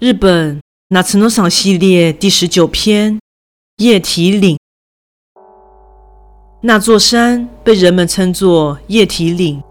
[0.00, 3.20] 日本夏の赏系列第十九篇：
[3.76, 4.56] 液体岭。
[6.62, 9.62] 那座山被人们称作液体岭，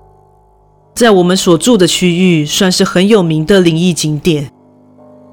[0.93, 4.51] 在我们所住的区域算是很有名的灵异景点。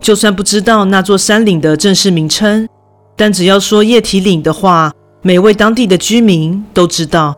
[0.00, 2.66] 就算不知道那座山岭的正式名称，
[3.14, 4.90] 但只要说液体岭的话，
[5.20, 7.36] 每位当地的居民都知道。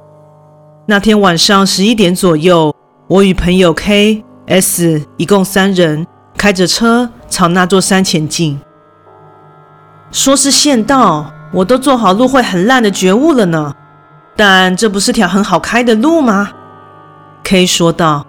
[0.86, 2.72] 那天晚上十一点左右，
[3.09, 6.06] 我与朋友 K、S 一共三人。
[6.38, 8.59] 开着车朝那座山前进，
[10.10, 13.74] 说是县道，我都做好路会很烂的觉悟了呢。
[14.34, 16.50] 但这不是条很好开的路吗
[17.45, 18.27] ？K 说道：“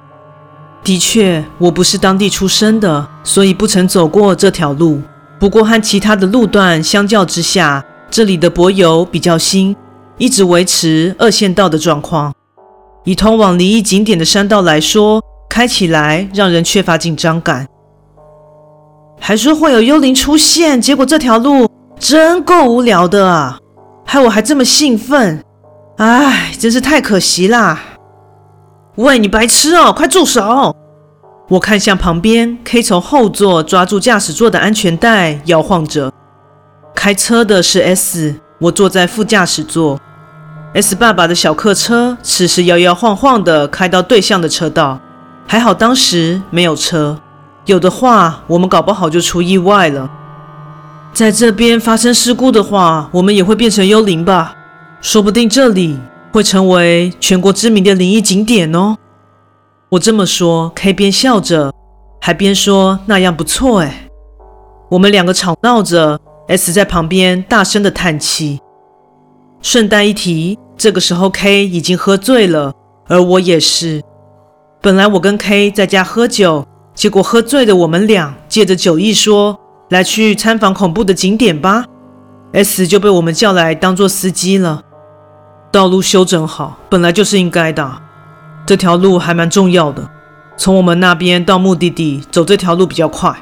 [0.83, 5.01] 的确，我不是当地出生的，所以不曾走过这条路。
[5.39, 9.75] 不过和其他的路段相较之下，这里的柏油比较新，
[10.17, 12.33] 一直维持二线道的状况。
[13.05, 17.65] 以通往离异景点的山道来说，开起来让人缺乏紧张感。”
[19.19, 23.59] 还说会有幽灵出现，结果这条路真够无聊的啊！
[24.05, 25.43] 害我还这么兴奋，
[25.97, 27.79] 唉，真是太可惜啦！
[28.95, 30.75] 喂，你白痴哦，快住手！
[31.49, 36.11] 我看向旁边，K 从后座抓住驾驶座的安全带，摇晃着。
[36.95, 39.99] 开车的是 S，我坐在副驾驶座。
[40.73, 44.99] S 爸爸的小客车此时摇摇晃晃地开到对向的车道，
[45.47, 47.19] 还好当时没有车。
[47.65, 50.09] 有的话，我们搞不好就出意外了。
[51.13, 54.55] 在这边发生事故的话，我们也会变成幽灵吧？
[55.01, 55.97] 说不定这里
[56.31, 58.95] 会成为全国知名的灵异景点哦。
[59.89, 61.73] 我这么说，K 边笑着，
[62.21, 64.07] 还边说那样不错哎。
[64.89, 68.59] 我们两个吵闹着，S 在旁边大声的叹气。
[69.61, 72.73] 顺带一提，这个时候 K 已经喝醉了，
[73.07, 74.01] 而我也是。
[74.81, 76.65] 本来我跟 K 在家喝酒。
[76.99, 81.85] 结果喝醉的我们俩借着酒意说：“来去参访恐怖的景点吧。
[82.51, 84.81] ”S 就被我们叫来当做司机了。
[85.71, 87.89] 道路修整好，本来就是应该的。
[88.65, 90.09] 这条路还蛮重要的，
[90.57, 93.33] 从我们那边到目的地走这条路比较快。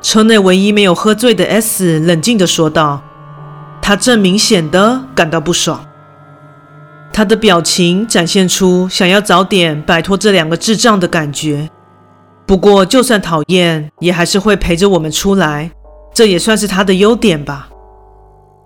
[0.00, 3.02] 车内唯一没有喝醉的 S 冷静地说道
[3.82, 5.84] ：“他正明显的感到不爽，
[7.12, 11.70] 他的表情展现出想要早点摆脱这两个智障的感觉。”
[12.48, 15.70] 不过，就算讨厌，也还是会陪着我们出来，
[16.14, 17.68] 这也算是他的优点吧。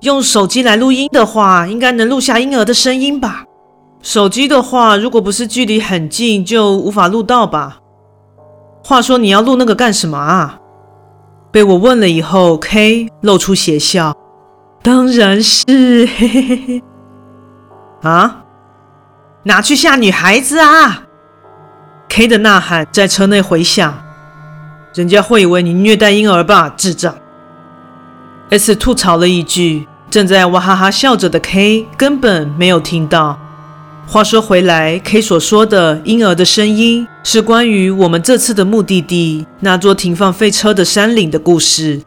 [0.02, 3.42] 用手机来录音的话，应该能录下婴儿的声音吧？
[4.00, 7.78] 手机的话，如果不是距离很近，就无法录到吧？
[8.84, 10.60] 话说，你要录那个干什么啊？
[11.50, 14.16] 被我问了以后，K 露出邪笑，
[14.80, 16.82] 当然是，嘿嘿嘿嘿。
[18.02, 18.44] 啊？
[19.42, 21.02] 拿去吓女孩子啊
[22.14, 24.04] ？K 的呐喊在车内回响，
[24.92, 27.16] 人家会以为你虐待婴儿吧，智障
[28.50, 33.40] ！S 吐槽了一句，正在哇哈哈笑着的 K 根本没有听到。
[34.06, 42.02] 话说回来，K 所说的婴儿的声音，是关于我们这次的目的地那座停放废车的山岭的故事。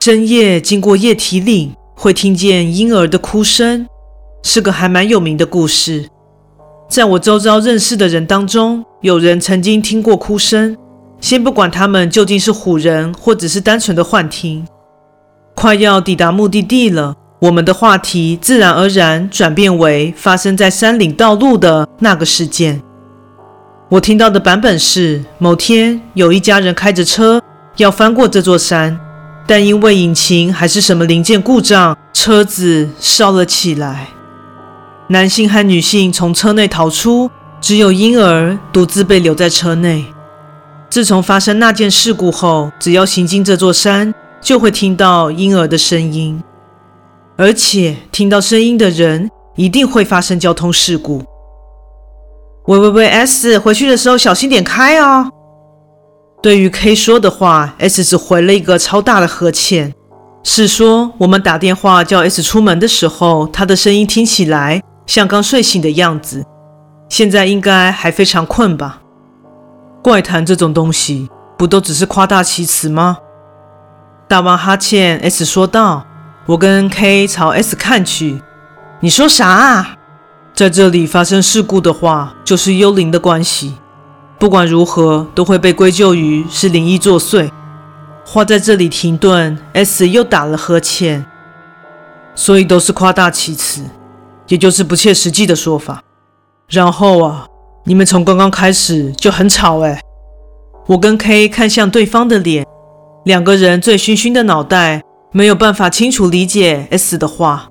[0.00, 3.86] 深夜经过夜体岭，会听见婴儿的哭声，
[4.42, 6.08] 是个还蛮有名的故事。
[6.94, 10.76] 在我周遭认识的人当中，有人曾经听过哭声。
[11.20, 14.64] 先不管他们究竟是唬人，或者是单纯的幻听。
[15.56, 22.80] 快要抵达目的地了，我们的话题自然而然转变为发生在山岭道路的那个事件。
[23.88, 27.42] 我听到的版本是：某天有一家人开着车
[27.78, 28.96] 要翻过这座山，
[29.48, 34.10] 但因为引擎还是什么零件故障，车子烧了起来。
[35.08, 40.06] 男性和女性从车内逃出，只有婴儿独自被留在车内。
[40.88, 46.42] 自从发生那件事故后，只要行经这座山，就会听到婴儿的声音，
[47.36, 51.22] 而且听到声音的人一定会发生交通事故。
[52.66, 55.30] 喂喂喂，S，回去的时候小心点开哦。
[56.42, 59.92] 对于 K 说的话，S 只回了一个超大的呵欠。
[60.46, 64.80] 是说我们打电话叫 S 出门的时候，他的声音听起来。
[65.06, 66.44] 像刚睡醒的样子，
[67.08, 69.00] 现在应该还非常困吧？
[70.02, 73.18] 怪谈这种东西，不都只是夸大其词吗？
[74.26, 76.06] 打完哈欠，S 说道
[76.46, 78.42] ：“我跟 K 朝 S 看去，
[79.00, 79.96] 你说啥啊？
[80.54, 83.76] 在这里发生事故的话，就是幽灵的关系。
[84.38, 87.50] 不管如何，都会被归咎于是灵异作祟。”
[88.26, 91.26] 话在这里停顿，S 又打了呵欠，
[92.34, 93.82] 所以都是夸大其词。
[94.48, 96.02] 也就是不切实际的说法。
[96.68, 97.46] 然后啊，
[97.84, 100.00] 你们从刚刚开始就很吵哎。
[100.86, 102.66] 我跟 K 看向对方的脸，
[103.24, 105.02] 两个人醉醺醺的脑袋
[105.32, 107.68] 没有办法清楚理解 S 的话。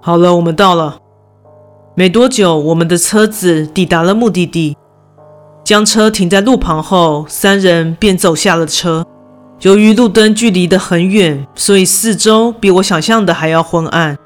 [0.00, 0.98] 好了，我们到了。
[1.94, 4.76] 没多久，我们的车子抵达了目的地。
[5.64, 9.06] 将车停在路旁后，三人便走下了车。
[9.60, 14.16] 由于路灯距离得很远，所以四周比我想象的还要昏暗。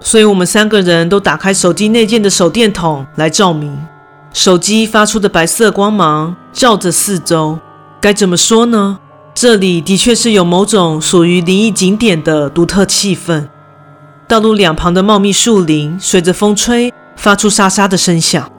[0.00, 3.76] 所以我们三个人都打开手机内建的手电筒来照明。
[4.32, 7.58] 手机发出的白色光芒照着四周。
[8.00, 8.98] 该怎么说呢？
[9.34, 13.48] 这里的确是有某种属于灵异景点的独特气氛。
[14.28, 18.50] 道路两旁的茂密树林随着风吹，发出沙沙的声响。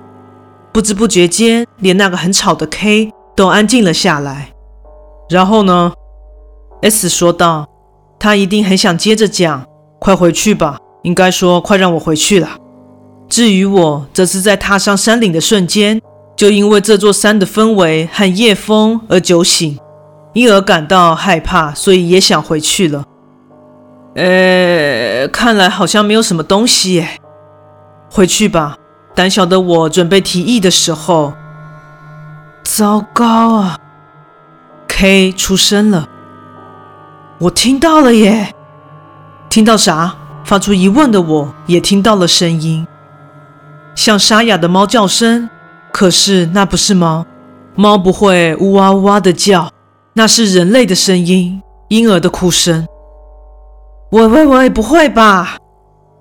[0.74, 4.52] 不知不觉间，连那个很吵的 K 都安静了下来。
[5.30, 5.94] 然后呢
[6.82, 7.68] ？S 说道
[8.18, 9.66] ：“他一定很想接着讲，
[10.00, 10.78] 快回去吧。
[11.04, 12.58] 应该说，快让我回去了。”
[13.30, 16.02] 至于我，则是在踏上山岭的瞬间，
[16.36, 19.78] 就因为这座山的氛围和夜风而酒醒，
[20.34, 23.06] 因而感到害怕，所以也想回去了。
[24.16, 27.08] 呃，看来好像没有什么东西耶。
[28.12, 28.76] 回去吧。
[29.14, 31.34] 胆小的我准备提议的时候，
[32.64, 33.78] 糟糕啊
[34.88, 36.08] ！K 出声了，
[37.40, 38.54] 我听到了耶。
[39.50, 40.16] 听到啥？
[40.44, 42.88] 发出疑问的我也听到了声音，
[43.96, 45.50] 像沙哑的猫叫声。
[45.92, 47.26] 可是那不是猫，
[47.76, 49.72] 猫不会呜哇呜哇的叫，
[50.14, 52.88] 那是人类的声音，婴儿的哭声。
[54.12, 55.58] 喂喂喂，不会吧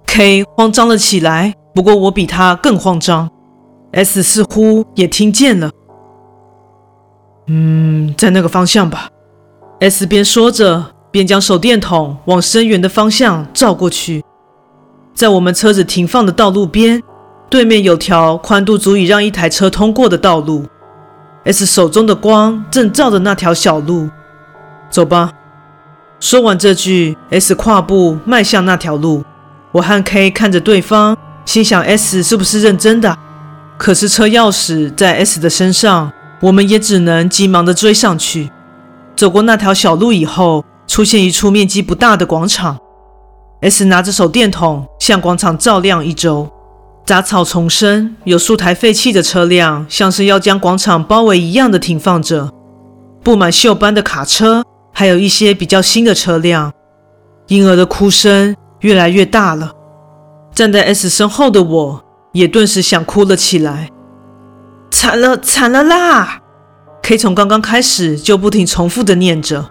[0.06, 3.30] ？K 慌张了起来，不过我比他更慌张。
[3.92, 5.70] S 似乎也听见了，
[7.46, 9.08] 嗯，在那个方向吧。
[9.80, 10.84] S 边说着，
[11.18, 14.24] 便将手电筒往深远的方向照过去，
[15.12, 17.02] 在我们车子停放的道路边。
[17.50, 20.66] 对面有条宽度足以让一台车通过的道路
[21.42, 24.08] ，S 手中的光正照着那条小路。
[24.88, 25.32] 走吧。
[26.20, 29.24] 说完这句，S 跨步迈向那条路。
[29.72, 33.18] 我和 K 看着对方，心想 S 是不是认真的？
[33.76, 38.52] 可是车钥匙在 S 的身上，我们也只能急忙地追上去。
[39.16, 42.78] 走过那条小路以后，出现一处面积不大的广场。
[43.60, 46.50] S 拿着手电筒向广场照亮一周。
[47.04, 52.52] 杂草丛生，有数台废弃的车辆，像是要将广场包围一样的停放着，
[53.22, 54.62] 布满锈斑的卡车，
[54.92, 56.70] 还有一些比较新的车辆。
[57.46, 59.72] 婴儿的哭声越来越大了，
[60.54, 63.88] 站在 S 身后的我也顿时想哭了起来。
[64.90, 66.42] 惨了，惨了啦
[67.02, 69.70] ！K 从刚刚开始就不停重复的念着。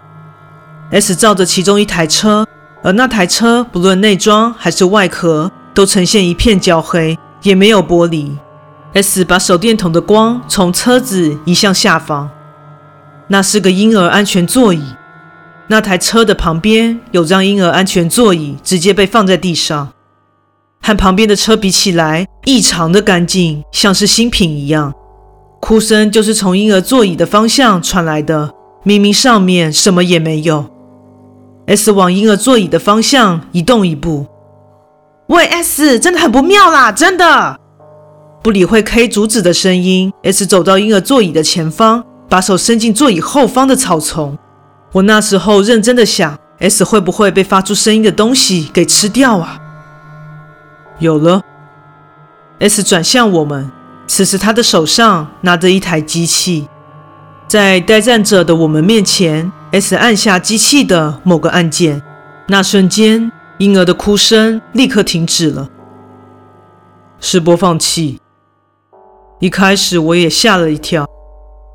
[0.90, 2.46] S 照着其中一台车，
[2.82, 7.18] 而那台车不论内装还是外壳，都呈现一片焦黑。
[7.42, 8.32] 也没有玻璃。
[8.94, 12.28] S 把手电筒的光从车子移向下方，
[13.28, 14.82] 那是个婴儿安全座椅。
[15.68, 19.92] 那台车的旁边有张婴儿安全座椅，直接被放在地上，
[20.82, 24.92] 和旁边的车比起来，异常的干净，像是新品一样。
[25.60, 28.50] 哭声就是从婴儿座椅的方向传来的，
[28.82, 30.66] 明明上面什么也没有。
[31.68, 34.26] S 往婴儿座椅的方向移动一步。
[35.26, 36.90] 喂，S，真的很不妙啦！
[36.90, 37.60] 真的。
[38.42, 44.38] 不理会 K 阻止的声音，S 走到婴儿座椅的前方，把手伸进座椅后方的草丛。
[44.92, 49.60] 我那时候认真的想，S 会不会被发出声音的东西给吃掉啊？
[51.00, 51.42] 有了
[52.60, 53.70] ，S 转向我们，
[54.06, 56.66] 此时他的手上拿着一台机器，
[57.46, 62.02] 在呆站着的我们面前，S 按下机器的某个按键，
[62.48, 63.30] 那瞬间。
[63.58, 65.68] 婴儿的哭声立刻停止了，
[67.18, 68.20] 是播放器。
[69.40, 71.04] 一开始我也吓了一跳，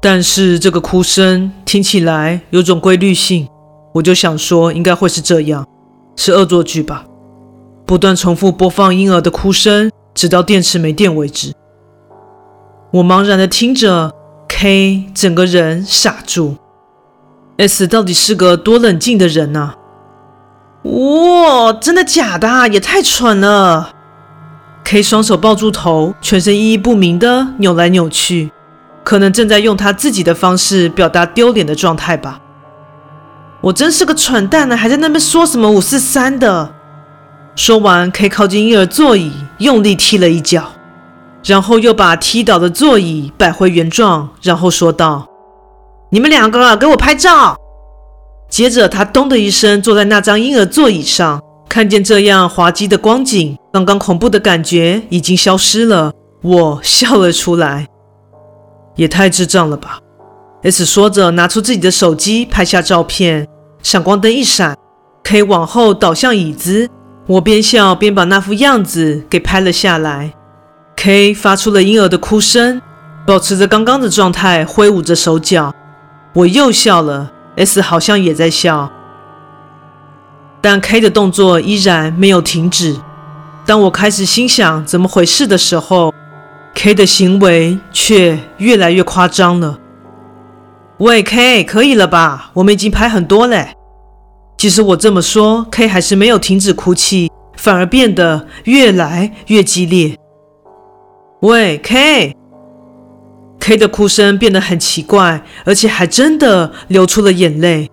[0.02, 3.50] 但是这个哭声听起来有种规律性，
[3.96, 5.68] 我就想说应该会是这样，
[6.16, 7.04] 是恶作剧吧？
[7.86, 11.52] 不断重复播放婴儿的哭声，直到电池没电为止。
[12.94, 14.10] 我茫然的听着
[14.48, 16.56] ，K 整个人傻住。
[17.58, 19.76] S 到底是个多冷静的人啊？
[20.84, 22.68] 哇，真的假的？
[22.70, 23.92] 也太蠢了
[24.84, 28.52] ！K 双手抱住头，全身意义不明的扭来扭去，
[29.04, 32.40] 可能正在用他自己的方式表达丢脸的状态吧。
[33.62, 36.74] 我真是个蠢蛋呢，还在那边说什么五四三的。
[37.56, 40.72] 说完，K 靠近婴儿座椅，用力踢了一脚，
[41.46, 45.28] 然后又把踢倒的座椅摆回原状，然后说道
[46.14, 47.58] ：“你们两个给我拍照。”
[48.48, 56.14] 接着，他咚的一声坐在那张婴儿座椅上，看见这样滑稽的光景，刚刚恐怖的感觉已经消失了。
[56.44, 57.88] 我笑了出来，
[58.96, 59.98] 也太智障了吧
[60.62, 63.48] ！S 说着，拿出自己的手机拍下照片，
[63.82, 64.78] 闪光灯一闪
[65.24, 66.88] ，K 往后倒向椅子，
[67.26, 70.32] 我边笑边把那副样子给拍了下来。
[70.96, 72.80] K 发出了婴儿的哭声，
[73.26, 75.74] 保持着刚刚的状态，挥舞着手脚。
[76.34, 78.92] 我又笑了，S 好像也在笑，
[80.62, 82.98] 但 K 的动作依然没有停止。
[83.66, 86.12] 当我开始心想怎么回事的时候
[86.74, 89.78] ，K 的行为却越来越夸张了。
[90.98, 92.50] 喂，K，可以了吧？
[92.54, 93.76] 我们已经拍很多嘞。
[94.58, 100.18] 即使我这么说，K 还是没有停止哭泣，反而变得越来越激烈。
[101.42, 102.36] 喂，K
[103.64, 107.90] K 的哭声变得很奇怪，而且还真的流出了眼泪，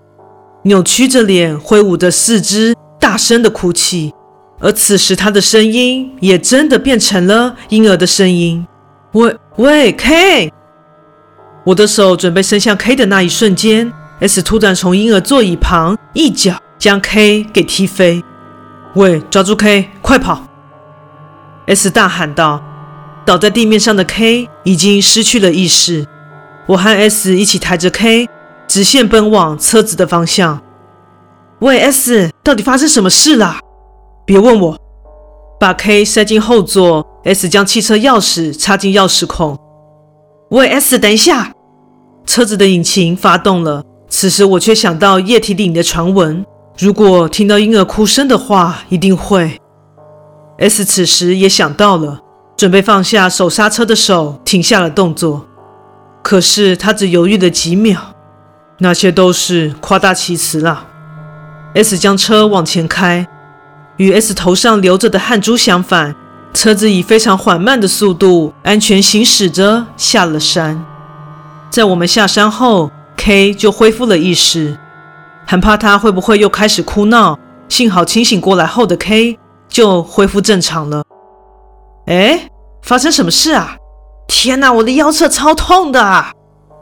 [0.65, 4.13] 扭曲着脸，挥舞着四肢，大声的哭泣。
[4.59, 8.67] 而此时，他的声音也真的变成了婴儿的声音。
[9.13, 10.53] 喂喂，K。
[11.63, 18.25] 我的手准备伸向 K 的那一瞬间，S 突然从婴儿座椅旁一脚将 K 给踢飞。
[18.97, 20.45] 喂，抓住 K，快跑
[21.67, 22.61] ！S 大喊道。
[23.31, 26.05] 倒在地面上的 K 已经失去了意识。
[26.67, 28.29] 我和 S 一起抬着 K，
[28.67, 30.61] 直线奔往车子的方向。
[31.61, 33.61] 喂，S，到底发生什么事了？
[34.27, 34.77] 别问我。
[35.61, 39.57] 把 K 塞进后座，S 将汽车钥匙插进钥匙孔。
[40.51, 41.53] 喂，S，等一下！
[42.27, 43.85] 车子的引擎发动了。
[44.09, 46.45] 此时我却想到液体里的传闻，
[46.77, 49.57] 如果听到婴儿哭声的话，一定会。
[50.59, 52.19] S 此时也想到了，
[52.61, 55.47] 准备放下手刹车的手停下了动作。
[56.23, 58.15] 可是他只犹豫了几秒，
[58.81, 60.87] 那些都是夸大其词了。
[61.73, 63.27] S 将车往前开，
[63.97, 66.15] 与 S 头上流着的汗珠相反。
[66.53, 70.85] 车子以非常缓慢的速度安全行驶着下了山。
[71.71, 74.77] 在我们下山后，K 就恢复了意识，
[75.47, 77.39] 很怕他会不会又开始哭闹。
[77.71, 79.39] 幸好清醒过来后的 K
[79.71, 81.03] 就恢复正常了。
[82.07, 82.49] 哎，
[82.83, 83.77] 发生什么事啊？
[84.27, 86.25] 天哪，我的腰侧超痛的！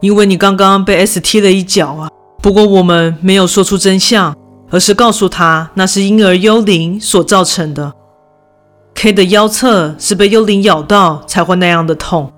[0.00, 2.08] 因为你刚刚被 S 踢了一脚啊。
[2.40, 4.34] 不过我们没有说出真相，
[4.70, 7.92] 而是告诉他那是婴儿幽灵所造成的。
[8.94, 12.32] K 的腰侧是被幽灵咬到才会那样的痛。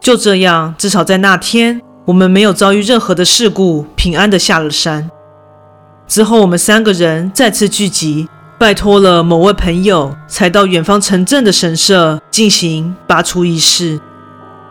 [0.00, 5.10] 就这样，至少在那天，我们没有遭遇任何的事故，平安的下了山。
[6.06, 8.28] 之后，我们三个人再次聚集，
[8.62, 13.98] 拜托了某位朋友，才到远方城镇的神社进行拔除仪式。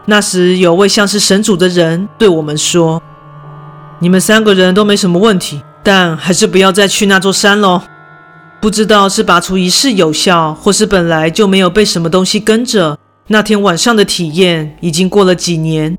[0.06, 3.04] 那时，有位像是神主的人对我们说
[4.00, 7.82] ：“你们三个人都没什么问题，但还是不要再去那座山喽。”
[8.62, 12.98] 不知道是拔除仪式有效，或是本来就没有被什么东西跟着。
[13.28, 15.98] 那天晚上的体验已经过了几年，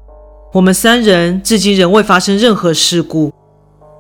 [0.55, 3.31] 我们三人至今仍未发生任何事故。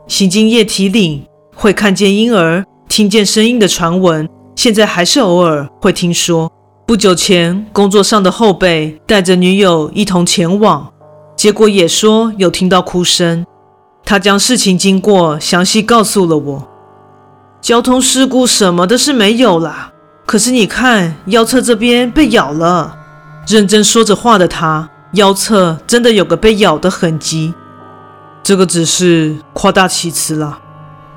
[0.08, 6.52] 行经液体岭，会看见婴儿、听见声音的传闻，现在还是偶尔会听说。
[6.86, 10.92] 不久前，工作上的后辈带着女友一同前往，
[11.34, 13.46] 结果也说有听到哭声。
[14.04, 16.68] 他将事情经过详细告诉了我。
[17.62, 19.90] 交通事故什么的是没有啦，
[20.26, 22.98] 可是你看腰侧这边被咬了。
[23.48, 27.54] 认真说着话的他，腰侧真的有个被咬的痕迹。
[28.42, 30.58] 这个只是夸大其词啦。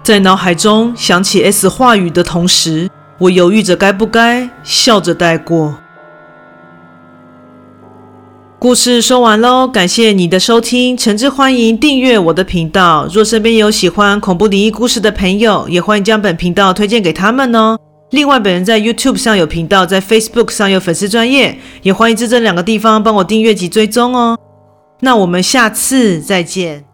[0.05, 5.77] 在脑海中想起 S 话语的同时，我犹豫着该不该笑着带过。
[8.59, 13.07] 故事说完喽，感谢你的收听，诚挚欢迎订阅我的频道。
[13.11, 17.75] 若身边有喜欢恐怖灵异故事的朋友，也欢迎将本频道推荐给他们哦。
[18.11, 24.37] 另外，本人在 YouTube 上有频道，在 Facebook 上有粉丝专业，也欢迎在这两个地方帮我订阅及追踪哦。
[24.99, 26.85] 那我们下次再见。